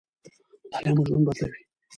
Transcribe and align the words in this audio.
مطالعه 0.71 0.91
مو 0.95 1.01
ژوند 1.07 1.25
بدلوي. 1.27 1.61